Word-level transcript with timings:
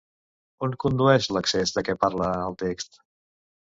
On 0.67 0.73
condueix 0.85 1.29
l'accés 1.37 1.77
de 1.79 1.87
què 1.91 1.99
parla 2.07 2.35
el 2.51 2.61
text? 2.67 3.03